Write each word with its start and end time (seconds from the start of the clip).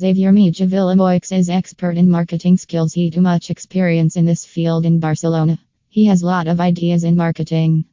Xavier 0.00 0.32
Mija 0.32 0.66
Villamoix 0.66 1.30
is 1.30 1.48
expert 1.48 1.96
in 1.96 2.10
marketing 2.10 2.56
skills. 2.56 2.92
He 2.92 3.12
too 3.12 3.20
much 3.20 3.48
experience 3.48 4.16
in 4.16 4.24
this 4.24 4.44
field 4.44 4.84
in 4.84 4.98
Barcelona. 4.98 5.56
He 5.88 6.06
has 6.06 6.20
lot 6.20 6.48
of 6.48 6.60
ideas 6.60 7.04
in 7.04 7.14
marketing. 7.14 7.84